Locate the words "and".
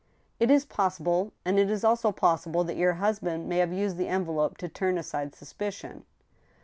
1.45-1.59